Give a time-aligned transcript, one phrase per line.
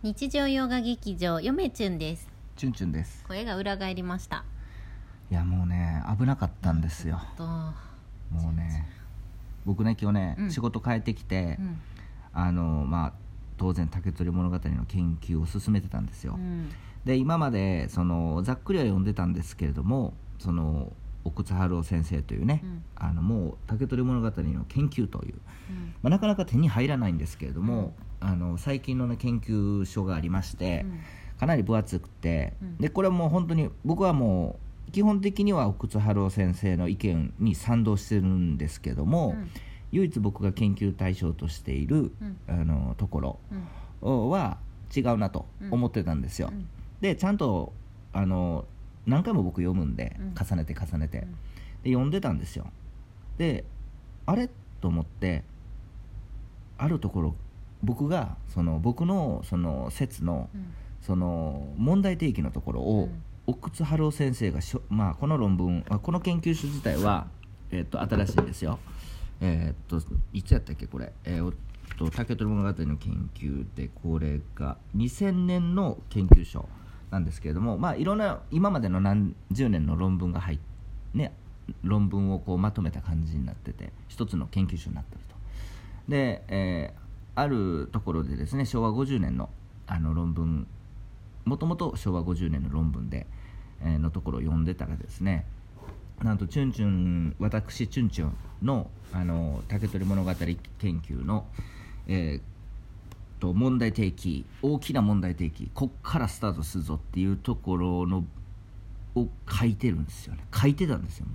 [0.00, 2.28] 日常洋画劇場よめちゅんです。
[2.54, 3.24] チュンチュンです。
[3.26, 4.44] 声が裏返りました。
[5.28, 7.20] いやもうね危なかったんですよ。
[7.36, 7.44] と。
[7.44, 7.74] も
[8.50, 8.88] うね
[9.66, 10.50] 僕ね今日ね、うん。
[10.52, 11.80] 仕事帰ってきて、うん。
[12.32, 13.12] あのまあ
[13.56, 16.70] 当然竹取物語の研究を進めてたんですよ、うん。
[17.04, 20.92] で今までそのざっくりは読んでたんですけれどもその
[21.28, 22.82] 奥津春夫先生というね、うん。
[22.96, 25.34] あのもう竹取物語の研究という、
[25.70, 25.94] うん。
[26.02, 31.00] まあ、なかなか手に入らないんですけれども、あの最近の、ね、研究書がありまして、うん。
[31.38, 32.76] かなり分厚くて、うん。
[32.78, 39.50] でこれはもう本当に僕はもう基本的には奥津春夫先生の意見に賛同してるんですけども、うん。
[39.90, 42.36] 唯一僕が研究対象としている、うん。
[42.48, 43.38] あのところ
[44.02, 44.30] うん。
[44.30, 44.58] は
[44.94, 46.50] 違うなと思ってたんですよ。
[46.52, 46.68] うん。
[47.00, 47.72] でちゃんと
[48.12, 48.64] あの
[49.08, 50.34] 何回も僕読むんで、うん。
[50.34, 51.32] 重ねて重ねて、うん。
[51.82, 52.66] で読んでたんですよ。
[53.38, 53.64] で
[54.26, 54.48] あれ？
[54.80, 55.42] と思って
[56.76, 57.34] あるところ
[57.82, 60.74] 僕がその僕のその説のうん。
[61.00, 63.22] その問題提起のところを、うん。
[63.46, 67.28] 奥津春夫先生がしょ、まあ、この論文あこの研究所自体は、
[67.70, 68.78] えっと新しいんですよ。
[69.40, 70.02] えっと
[70.34, 71.52] いつやったっけこれ、えーおっ
[71.96, 76.68] と竹取物語の研究でこれが2000年の研究所
[77.10, 80.58] なんですけれどもまあいろんな今までの何十年の論文が入っ
[81.14, 81.32] ね
[81.82, 85.36] 論文をこうまとめた感じになってて一つの研究所になってると。
[86.08, 89.48] で、えーあるところでですね昭和50年の
[89.86, 90.66] あの論文
[91.44, 93.28] もともと昭和50年の論文で、
[93.80, 95.46] えーのところを読んでたらですね
[96.20, 100.56] なんとチュンチュン私チュンチュンのあの竹取物語研
[101.00, 101.46] 究の、
[102.08, 102.57] えー
[103.38, 108.24] と問題提起大きな問題提起こっからスタートするぞっていうところの
[109.14, 110.44] を書いてるんですよね。
[110.54, 111.26] 書いてたんですよ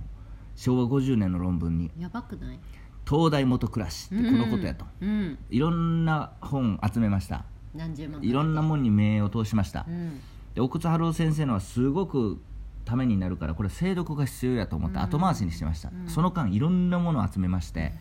[0.56, 1.90] 昭和50年の論文に。
[1.98, 2.58] やばくない
[3.08, 7.44] 「東大元暮らし」ってこのことやと、うんいろんな本集めました。
[7.74, 10.20] 何十万いろんなもんに目を通しました、うん。
[10.54, 12.40] で奥津春夫先生のはすごく
[12.84, 16.08] ためになるからこれ精読が必要やと思って後回しにしてました、うん。
[16.08, 17.92] その間いろんなものを集めまして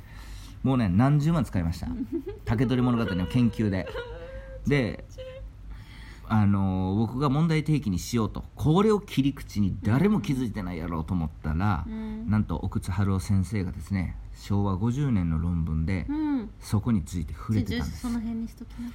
[0.63, 1.87] もうね何十万使いました。
[2.45, 3.87] 竹取物語の研究で。
[4.65, 5.05] で
[6.25, 12.29] あのー僕が問題提起にしようとこれを切り口に誰も気づいてないやろうと思ったら、うん。
[12.29, 16.49] なんと奥津春夫先生がですね昭和50年の論文でうん。
[16.59, 18.01] そこについて触れてたんです。
[18.01, 18.89] その辺にしときな、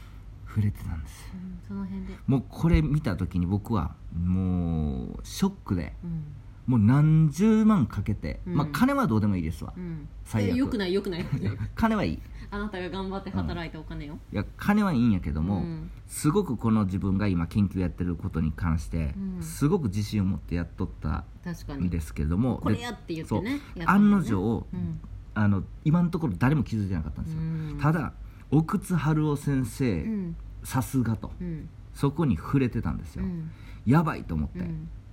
[0.46, 1.30] 触れてたんです。
[1.34, 2.14] うん、その辺で。
[2.26, 6.22] もうこれ見た時に僕はもうショックでうん
[6.68, 8.54] もう何十万かけて、うん。
[8.54, 10.06] まあ金はどうでもいいですわ、うん。
[10.24, 10.54] 最悪。
[10.54, 11.24] えよくないよくない。
[11.74, 12.12] 金はいい。
[12.12, 12.18] い
[12.50, 15.90] あなたが頑張って働いたお金よ、や金はいいんやけども、うん。
[16.06, 19.42] すごくこの自分が今研究やってることに関して、うん。
[19.42, 25.00] すごく自信を持ってやっとった確かにんですけれどもでこれやって言ってね案の定、うん。
[25.34, 27.78] あの今のところ誰も気づいてなかったんですよ、うん。
[27.80, 28.12] ただ
[28.50, 30.36] 奥津春夫先生、うん。
[30.64, 31.32] さすがと。
[31.40, 31.68] うん。
[31.94, 33.50] そこに触れてたんですよ、うん。
[33.86, 34.66] やばいと思って、うん。
[34.66, 35.07] 僕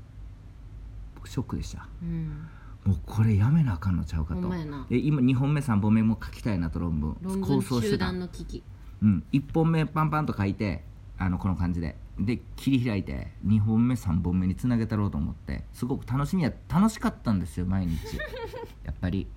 [1.29, 1.87] ショックでした。
[2.01, 2.47] うん。
[2.85, 4.49] もうこれやめなあかんのちゃうかと。
[4.89, 8.63] で今2本目3本目も書きたいなと論文構想して集た、団の危機。
[9.01, 10.83] うん、1本目パンパンと書いて
[11.17, 11.95] あのこの感じで。
[12.17, 15.65] で切り開いて2本目3本目につなげたろうと思って。
[15.73, 18.17] すごく楽しみや楽しかったんですよ毎日。
[18.85, 19.27] やっぱり。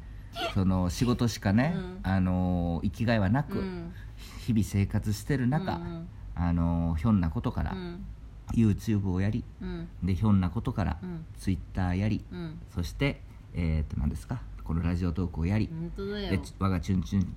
[0.54, 2.00] その仕事しかね、うん。
[2.02, 3.92] あの生きがいはなく、うん。
[4.40, 6.06] 日々生活してる中、うん。
[6.34, 8.04] あのひょんなことから、うん
[8.54, 9.88] YouTube をやりうん。
[10.02, 11.24] でひょんなことから、うん。
[11.38, 12.58] Twitter やり、うん。
[12.74, 13.20] そして
[13.54, 14.40] えー、と何ですか？
[14.64, 17.34] このラジオトークをやり、で我がチュンチュン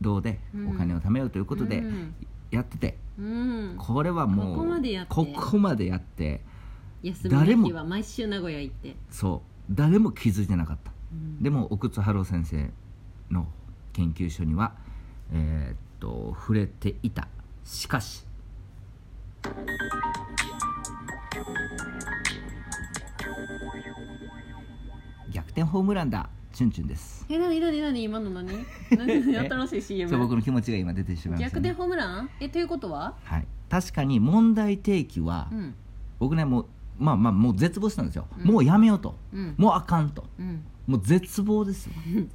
[0.00, 0.68] 堂でうん。
[0.70, 2.14] お金を貯めようということでうん。
[2.50, 3.74] やってて、うん。
[3.78, 5.14] これはもうここまでやって。
[5.14, 6.40] ここまでやって
[7.02, 8.96] 休み誰もの日は毎週名古屋行って。
[9.10, 9.74] そう。
[9.74, 11.42] 誰も気づいてなかった、うん。
[11.42, 12.70] でも奥津春夫先生
[13.30, 13.46] の
[13.92, 14.74] 研究所には
[15.32, 17.28] えーっと触れていた。
[17.62, 18.24] しかし
[25.32, 27.24] 逆転ホームランだチュンチュンです。
[27.30, 28.48] え何何何今の何？
[28.98, 32.28] 何新しい CM そう僕の気持ちが今出てしまいました、ね、逆転ホームラン？
[32.40, 33.14] えということは？
[33.24, 33.46] はい。
[33.68, 35.74] 確かに問題提起は、うん。
[36.18, 36.66] 僕ねもう
[36.98, 38.46] まあまあもう絶望したんですよ、うん。
[38.52, 39.54] もうやめようと、うん。
[39.56, 40.24] もうあかんと。
[40.38, 40.64] うん。
[40.88, 41.92] もう絶望ですよ。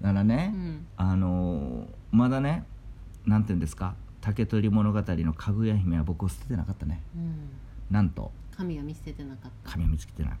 [0.00, 0.86] だからね、うん。
[0.96, 2.64] あのーまだね
[3.26, 3.94] なんていうんですか？
[4.22, 7.02] 竹取物語のかぐや姫は僕を捨ててなかったね。
[7.14, 7.34] うん
[7.90, 10.32] なんと神は見捨ててなかっ神は見つけてない。
[10.32, 10.36] た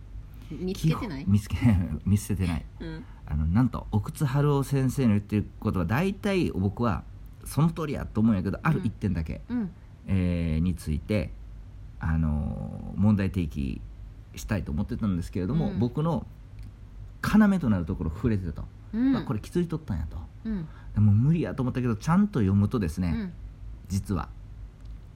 [0.50, 1.24] 見つけてない？
[1.26, 1.56] 見つけ
[2.06, 2.64] 見捨ててない。
[2.80, 3.04] うん。
[3.26, 7.02] あのなんと奥津春夫先生の言ってることは大体僕は
[7.44, 9.70] その通りやと思うんやけどある一点だけ、うん。
[10.06, 11.32] えーについて、
[12.00, 13.80] あのー問題提起
[14.34, 15.78] したいと思ってたんですけれども、うん。
[15.78, 16.26] 僕の
[17.22, 19.12] 要となるところ触れてたと、うん。
[19.12, 20.16] まあこれ気づいとったんやと。
[20.44, 20.66] うん。
[20.94, 23.32] でも無理やと思ったけどちゃんと読むとですね、うん。
[23.88, 24.28] 実は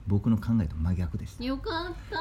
[0.07, 1.43] 僕の考えと真逆でした。
[1.43, 2.17] よかった。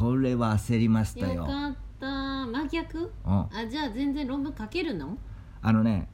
[0.00, 1.34] これは焦りましたよ。
[1.34, 2.06] よかった。
[2.46, 2.98] 真逆？
[2.98, 3.32] うん。
[3.32, 5.16] あじゃあ全然論文書けるの？
[5.62, 6.08] あのね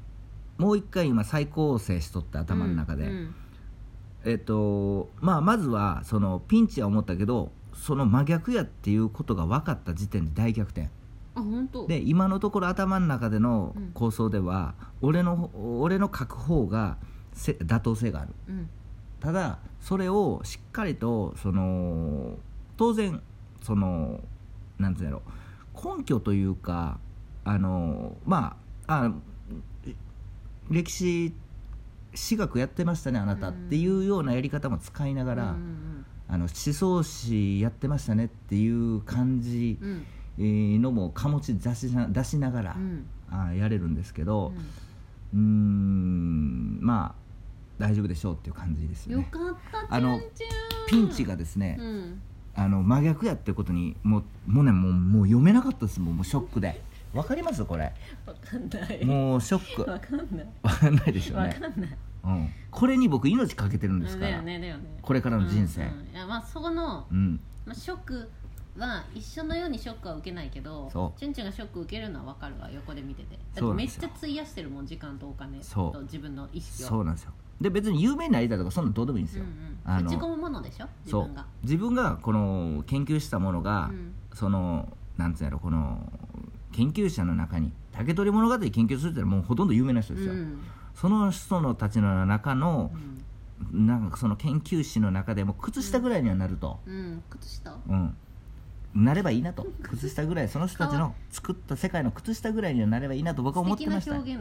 [0.56, 3.34] もう一回今再構成しとって頭の中で、うん
[4.24, 10.90] えっとまあまずはそのピンチは思ったけどその真逆やっていうことが分かった時点で大逆転。
[11.34, 11.86] あ本当。
[11.86, 13.90] で今のところ頭の中でのうん。
[13.92, 16.98] 構想では、俺の俺の書く方が
[17.32, 18.34] せ妥当性がある。
[18.48, 18.68] うん
[19.20, 22.36] ただそれをしっかりとその
[22.76, 23.20] 当然
[23.62, 24.20] その
[24.78, 25.22] なんていうんだろ
[25.74, 26.98] う根拠というか
[27.44, 28.56] あのま
[28.86, 29.12] ああ
[30.70, 31.32] 歴史
[32.14, 33.54] 史学やってましたねあなたうん。
[33.54, 40.06] っていうようなやり方も使いながら、うんあの思想史やってましたねっていう感じうん。
[40.38, 43.06] えーのも醸し出しな出しながら、うん。
[43.30, 44.52] あやれるんですけど
[45.32, 47.27] うんまあ
[47.78, 49.22] 大丈夫でしょうっていう感じですよね。
[49.22, 49.56] よかっ
[49.88, 50.20] たあの
[50.88, 52.20] ピンチがですね、うん。
[52.54, 56.80] あの真逆やってことにもうもうねもうもう読めなかったですもうショックで。
[57.14, 57.84] わかりますこれ？
[58.26, 59.04] わかんない。
[59.04, 59.90] もうショック。
[59.90, 60.46] わかんない。
[60.62, 61.96] わかんないでしょうわね、かんない。
[62.24, 64.98] うん、これに僕命かけてるんですかだらよねだよね。
[65.00, 65.82] これからの人生。
[65.82, 67.40] うんうんいやまあそこのうん。
[67.64, 68.28] まあ、ショック
[68.76, 71.18] は一緒のようにショックは受けないけどそう。
[71.18, 73.38] チュンチュンがショック受けるのは分かるわ横で見てて。
[73.54, 75.92] だってめっちゃ費やしてるもん時間とお金そう。
[75.92, 76.88] と自分の意識を。
[76.88, 80.86] そうなんですよで別に有名になりたいとかそんなのどうでもいいんですよ、うんあのうん、打ち込むものでしょ？
[81.04, 81.24] 自そう。
[81.24, 81.46] 分が。
[81.62, 84.14] 自分がこの研究したものが、うん。
[84.34, 86.12] そのなんつうんやろこの
[86.72, 90.60] 研究者の中に竹取物語研究するってのはもうほとんど有名な人ですよ、うん。
[90.94, 93.86] その人のたちの中のうん。
[93.86, 97.22] なんかその研究士の中でも靴下ぐらいにはなると、うん。
[97.28, 97.74] 靴下？
[97.88, 98.16] うん
[98.98, 104.16] なればいいなと靴下ぐらいその人たちの作った世界の靴下ぐらいにはなればいいなと僕は思ってました。
[104.16, 104.36] いい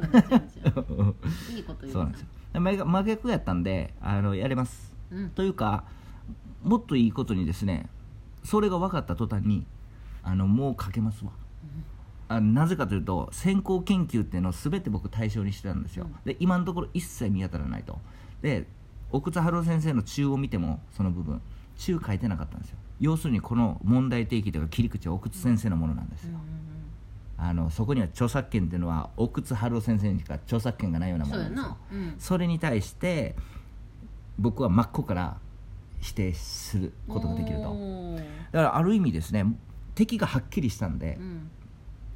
[1.63, 2.27] こと言うそうなんですよ。
[2.53, 4.91] 真真逆やったんであのやれます。
[5.11, 5.29] うん。
[5.29, 5.83] というか
[6.63, 7.87] もっといいことにですね
[8.43, 9.65] それが分かった途端に
[10.23, 11.31] あのもう書けますわ。
[12.29, 16.15] あなぜかというと先行研究っていうのを全て僕対象にしてたんですよ、うん。
[16.25, 17.99] で今のところ一切見当たらないと。
[18.41, 18.67] で
[19.11, 21.41] 奥津春夫先生の中を見てもその部分
[21.77, 26.39] 中書いてなかったんですよ要するにこの問題提起というか切り口は奥津先生のものなんですうんよ、
[27.39, 27.45] うん。
[27.45, 31.77] あのそこには著作権っていうのは奥津春夫先生にしか著作権がないようなうんものなんですよ。
[31.89, 32.15] そうん。
[32.19, 33.35] それに対して
[34.39, 35.37] 僕は真っ向から
[35.99, 37.75] 否定することができると。
[38.51, 39.45] だからある意味ですね
[39.95, 41.17] 敵がはっきりしたんで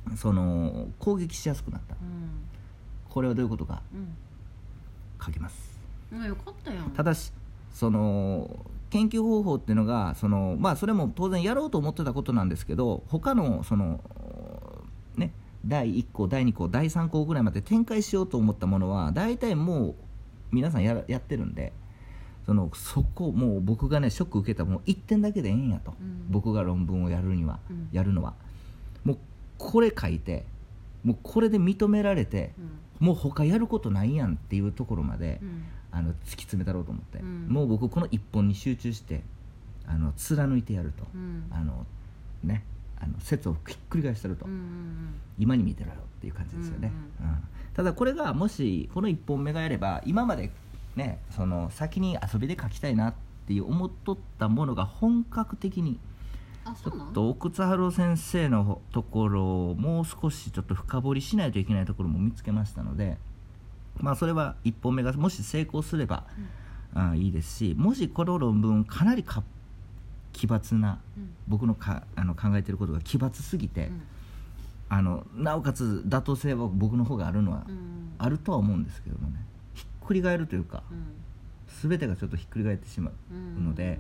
[0.08, 0.16] う、ん。
[0.18, 1.96] その攻撃しやすくなった。
[1.96, 2.42] うん。
[3.10, 4.16] これはどういうことかうん。
[5.24, 5.80] 書きます。
[6.12, 7.32] うんよかったよただし
[7.74, 8.50] その
[8.92, 14.02] 研究方法っていうのがそのまあそれも当然やろうと思ってたことなんですけど他のその
[15.16, 15.34] ね
[15.66, 19.96] 第1項第2項第3項ぐらいまで展開しようと思ったものは大体もう
[20.52, 21.74] 皆さんやらやってるんで
[22.46, 26.26] そのそこもう僕がねショック受けたもう1点だけでええんやと、うん。
[26.30, 27.90] 僕が論文をやるには、うん。
[27.92, 28.34] やるのは。
[29.04, 29.18] もう
[29.58, 30.46] これ書いて
[31.04, 32.54] もうこれで認められて
[33.00, 33.08] うん。
[33.08, 37.48] もう他やることないやんっていうところまで、うんあの突き詰めたろうと思って、うん。
[37.48, 39.22] もう僕この一本に集中して
[39.88, 41.46] あの貫いてやると、うん。
[41.52, 41.86] あの
[42.44, 42.64] ね
[43.02, 47.38] あの説をひっくり返してると、うんうん今に見てろよっていう感じですよね、ううん
[47.74, 50.52] ただこれがもしこの一本目がやれば今まで
[50.96, 53.14] ねその先に遊びで書きたいなっ
[53.48, 55.98] ていう思っとったものが本格的に
[56.66, 63.18] あちょっと奥津春夫先生のところをもう少しちょっと深掘りしないといけないところも見つけましたので
[64.02, 66.26] まあそれは1本目がもし成功すれば、
[66.94, 69.44] あいいですしもしこの論文かなりか
[70.34, 71.30] 奇抜なうん。
[71.48, 74.02] 僕のかあの考えてることが奇抜すぎて、うん。
[74.90, 78.14] あのなおかつ妥当性は僕の方があるのは、うん。
[78.18, 79.36] あるとは思うんですけどもね。
[79.74, 81.06] ひっくり返るというかうん。
[81.90, 83.66] 全てがちょっとひっくり返ってしまううん。
[83.66, 84.00] ので、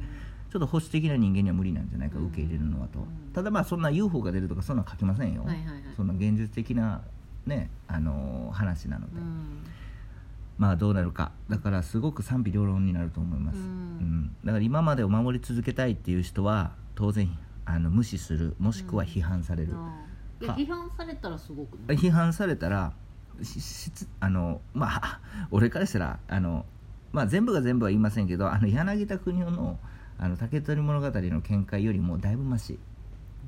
[0.52, 2.26] ちょっと保守的な人間には無理なんじゃないか、うん。
[2.28, 3.06] 受け入れるのはと、うん。
[3.34, 5.76] ただまあそんな UFO が出るとかそんなの書きませんよ、はいはいはい。
[5.96, 7.02] そんな現実的な
[7.46, 9.64] ねあのー話なので、うん
[10.62, 11.32] まあどうなるか。
[11.50, 13.64] だからすごく賛否両論になると思います、うん。
[13.64, 13.68] う
[14.04, 14.36] ん。
[14.46, 18.56] だから今までを守り続けたいっていう人は当然あの無視する。
[18.60, 22.94] もしくは批判される、あーいやか批判されたらすごく批判されたら
[23.42, 26.68] ししあのまあ 俺からしたらあの、
[27.12, 29.80] まあ、全部が全部は言いませんけどあの柳田国男の
[30.20, 32.78] 「あの竹取物語」の見解よりもだいぶマシ、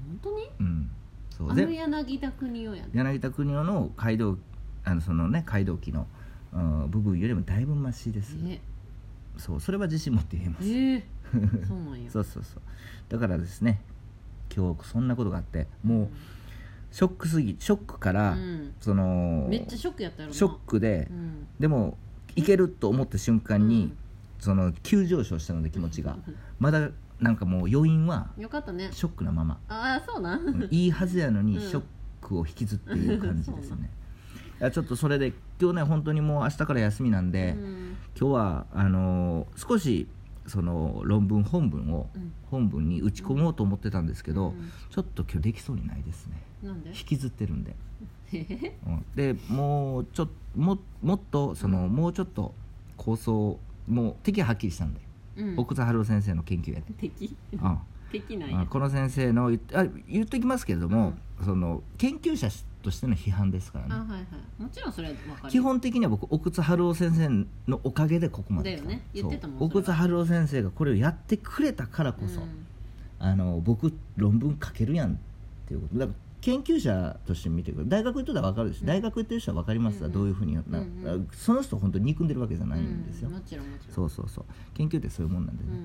[0.07, 0.49] 本当に？
[0.59, 0.89] うん、
[1.29, 1.47] そう。
[1.47, 2.89] あのぜ柳田国夫やね。
[2.91, 4.39] 柳田国男の街道
[4.83, 6.07] あのそのね街道記の、
[6.53, 8.59] うん部分よりもだいぶマシです、え
[9.37, 11.03] そうそれは自信持って言えます、ええ
[11.67, 12.09] そうなんや。
[12.11, 12.61] そうそうそう。
[13.09, 13.81] だからですね
[14.55, 16.09] 今日そんなことがあってもう
[16.91, 18.73] ショックすぎショックから、うん。
[18.79, 21.47] そのめっちゃショックやったやショックで、うん。
[21.59, 21.97] でも
[22.35, 23.93] いけると思った瞬間に、
[24.39, 26.17] その急上昇したので気持ちが。
[26.59, 28.89] まだなんかもう余韻はよかったね。
[28.91, 29.59] ショックなまま。
[29.67, 30.47] ああそうなん。
[30.47, 31.61] うんいいはずやのにうん。
[31.61, 31.83] ショッ
[32.21, 33.89] クを引きずっている感じですね。
[33.89, 34.02] い
[34.63, 37.97] やちょっとそれで今日ね本当にもう明日から休みなんで、うん。
[38.19, 40.07] 今日はあのー少し
[40.45, 42.33] その論文本文をうん。
[42.49, 44.71] 本文に打ち込もうと思ってたんですけど、うん。
[44.91, 46.41] ちょっと今日できそうにないですね。
[46.61, 46.89] なんで？
[46.89, 47.75] 引きずってるんで、
[48.33, 49.05] うん。
[49.15, 52.53] でもうちょっももっとその、もうちょっと
[52.95, 55.01] 構想もう敵ははっきりしたんで、
[55.37, 55.59] うん。
[55.59, 57.35] 奥津春夫先生の研究やで、敵？
[57.53, 57.77] うん。
[58.11, 58.61] 敵なんや。
[58.61, 62.49] あこの先生の言ってあ言っておきますけれども、その研究者
[62.83, 63.95] としての批判ですからね。
[63.95, 64.61] あはいはい。
[64.61, 65.49] もちろんそれは分かる。
[65.49, 67.29] 基本的には僕奥津春夫先生
[67.69, 69.01] のおかげでここまでだよね。
[69.13, 72.65] 言ってたもん奥津春夫先生がこれをやってくれたからこそ、うん。
[73.19, 75.15] あの僕論文書けるやんっ
[75.67, 75.97] ていうこと。
[75.97, 77.89] だから研究者として見てくる。
[77.89, 78.87] 大学行ってたら分かるでしょ、うん。
[78.87, 81.27] 大学行ってる人は分かりますわ、うんどういうふうにな、うんうん。
[81.31, 83.95] その人本当に憎んでるわけじゃないんですよ、うんもちろんもちろん。
[83.95, 84.45] そうそうそう。
[84.73, 85.83] 研究ってそういうもんなんでね、うんうん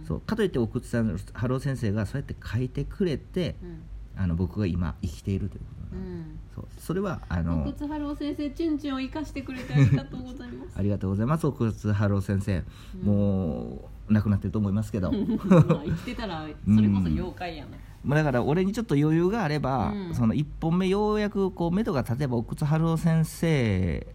[0.00, 0.04] うん。
[0.06, 0.20] そう。
[0.20, 3.82] かといって奥津さん春夫先生がそうやって書いてくれてうん。
[4.14, 6.38] あの僕が今生きているということうなん。
[6.54, 6.64] そう。
[6.78, 10.72] それはあの奥津春夫先生チュンチュンを生かしてくれてありがとうございます。
[10.76, 11.46] ありがとうございます。
[11.46, 12.62] 奥津春夫先生、
[13.02, 15.12] もう亡くなってると思いますけど。
[15.12, 17.70] まあ生きてたらそれこそ妖怪やな。
[18.04, 20.14] まあだから俺にちょっと余裕があれば、うん。
[20.14, 24.06] その1本目ようやくこう目処が立てば奥津春夫先生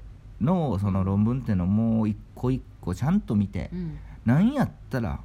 [0.41, 3.97] のその論文っていうのをもう一個一個ちゃんと見て、うん。
[4.25, 5.21] なんやったら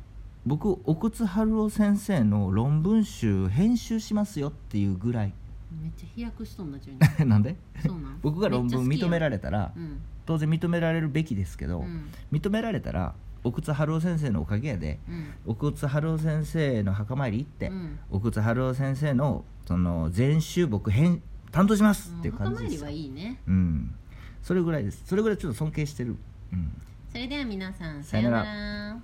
[0.46, 5.34] 僕奥津春夫先生の論文集編集しますよっていうぐらい
[5.80, 7.56] めっちゃ飛躍しとんなチュンチュンなんで？
[7.84, 8.18] そうなん？
[8.22, 10.00] 僕が論文認められれたらうん。
[10.26, 12.10] 当然認められるべきですけど、うん。
[12.30, 13.14] 認められたら
[13.44, 15.34] 奥津春夫先生のおかげやでうん。
[15.46, 17.98] 奥津春夫先生の墓参り行って、うん。
[18.10, 23.40] 奥津春夫先生のその全集僕編担当しますっていう感じ墓参りですいいね。
[23.48, 23.94] うん。
[24.42, 25.02] それぐらいです。
[25.06, 26.16] それぐらいちょっと尊敬してる。
[26.52, 26.72] うん。
[27.10, 29.00] それでは皆さんさようなら